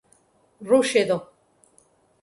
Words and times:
Rochedo 0.69 1.21